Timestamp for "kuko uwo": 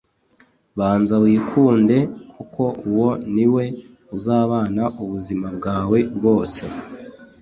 2.35-3.09